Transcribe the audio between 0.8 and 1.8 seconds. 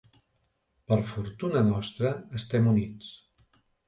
Per fortuna